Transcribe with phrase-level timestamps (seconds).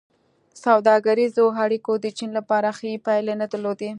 [0.65, 3.89] سوداګریزو اړیکو د چین لپاره ښې پایلې نه درلودې.